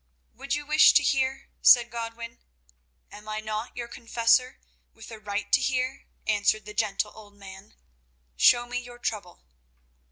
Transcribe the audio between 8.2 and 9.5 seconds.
"Show me your trouble."